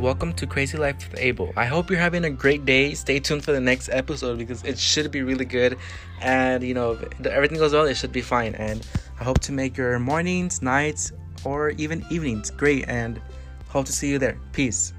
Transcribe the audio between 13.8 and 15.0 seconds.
to see you there. Peace.